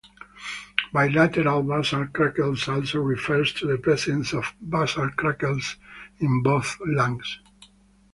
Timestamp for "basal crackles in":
4.59-6.41